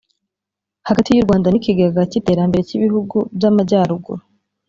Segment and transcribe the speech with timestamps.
[0.87, 4.21] hagati y u Rwanda n Ikigega cy Iterambere cy Ibihugu by Amajyaruguru